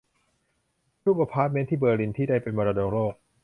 [1.05, 3.13] รูปอพาร์ตเมนต์ที่เบอร์ลิน ที่ได้เป็นมรดกโลก